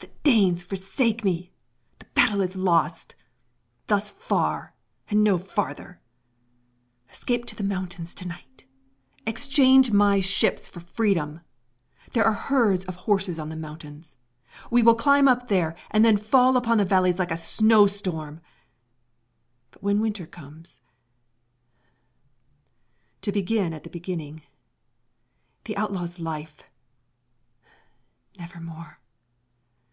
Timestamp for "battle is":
2.14-2.54